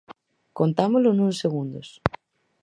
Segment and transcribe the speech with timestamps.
[0.59, 1.87] Contámolo nuns segundos.